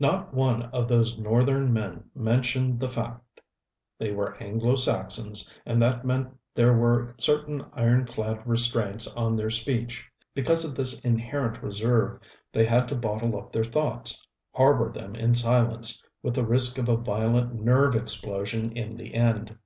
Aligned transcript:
Not 0.00 0.34
one 0.34 0.62
of 0.72 0.88
those 0.88 1.16
northern 1.16 1.72
men 1.72 2.10
mentioned 2.16 2.80
the 2.80 2.88
fact. 2.88 3.40
They 3.96 4.10
were 4.12 4.34
Anglo 4.42 4.74
Saxons, 4.74 5.48
and 5.64 5.80
that 5.80 6.04
meant 6.04 6.36
there 6.52 6.76
were 6.76 7.14
certain 7.16 7.64
iron 7.72 8.04
clad 8.04 8.44
restraints 8.44 9.06
on 9.14 9.36
their 9.36 9.50
speech. 9.50 10.04
Because 10.34 10.64
of 10.64 10.74
this 10.74 11.00
inherent 11.02 11.62
reserve 11.62 12.18
they 12.52 12.64
had 12.64 12.88
to 12.88 12.96
bottle 12.96 13.38
up 13.38 13.52
their 13.52 13.62
thoughts, 13.62 14.26
harbor 14.52 14.90
them 14.90 15.14
in 15.14 15.32
silence, 15.32 16.02
with 16.24 16.34
the 16.34 16.44
risk 16.44 16.76
of 16.76 16.88
a 16.88 16.96
violent 16.96 17.54
nerve 17.54 17.94
explosion 17.94 18.76
in 18.76 18.96
the 18.96 19.14
end. 19.14 19.56